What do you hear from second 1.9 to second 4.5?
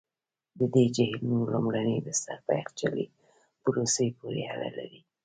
بستر په یخچالي پروسې پوري